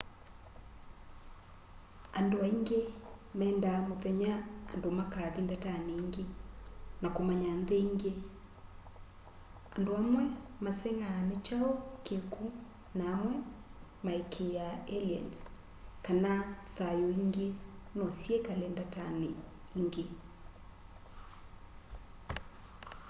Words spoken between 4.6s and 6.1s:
andũ makathĩ ndatanĩ